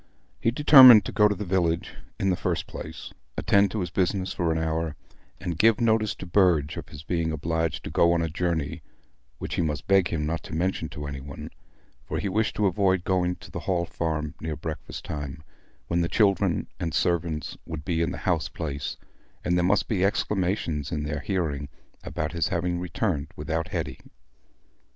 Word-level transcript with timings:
He 0.39 0.49
determined 0.49 1.05
to 1.05 1.11
go 1.11 1.27
to 1.27 1.35
the 1.35 1.45
village, 1.45 1.93
in 2.19 2.31
the 2.31 2.35
first 2.35 2.65
place, 2.65 3.13
attend 3.37 3.69
to 3.69 3.81
his 3.81 3.91
business 3.91 4.33
for 4.33 4.51
an 4.51 4.57
hour, 4.57 4.95
and 5.39 5.59
give 5.59 5.79
notice 5.79 6.15
to 6.15 6.25
Burge 6.25 6.75
of 6.75 6.89
his 6.89 7.03
being 7.03 7.31
obliged 7.31 7.83
to 7.83 7.91
go 7.91 8.11
on 8.13 8.23
a 8.23 8.27
journey, 8.27 8.81
which 9.37 9.53
he 9.53 9.61
must 9.61 9.85
beg 9.85 10.07
him 10.07 10.25
not 10.25 10.41
to 10.41 10.55
mention 10.55 10.89
to 10.89 11.05
any 11.05 11.21
one; 11.21 11.51
for 12.03 12.17
he 12.17 12.29
wished 12.29 12.55
to 12.55 12.65
avoid 12.65 13.03
going 13.03 13.35
to 13.35 13.51
the 13.51 13.59
Hall 13.69 13.85
Farm 13.85 14.33
near 14.41 14.55
breakfast 14.55 15.05
time, 15.05 15.43
when 15.85 16.01
the 16.01 16.09
children 16.09 16.65
and 16.79 16.95
servants 16.95 17.55
would 17.67 17.85
be 17.85 18.01
in 18.01 18.09
the 18.09 18.17
house 18.25 18.49
place, 18.49 18.97
and 19.45 19.55
there 19.55 19.63
must 19.63 19.87
be 19.87 20.03
exclamations 20.03 20.91
in 20.91 21.03
their 21.03 21.19
hearing 21.19 21.69
about 22.03 22.31
his 22.31 22.47
having 22.47 22.79
returned 22.79 23.27
without 23.35 23.67
Hetty. 23.67 23.99